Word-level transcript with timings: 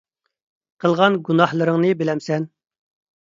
قىلغان 0.85 1.17
گۇناھلىرىڭنى 1.27 1.91
بىلەمسەن؟ 2.01 2.49